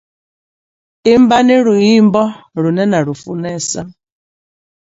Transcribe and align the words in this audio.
Imbani 1.13 1.55
luimbo 1.65 2.23
lune 2.61 2.83
na 2.91 2.99
lu 3.05 3.13
funesa. 3.21 3.81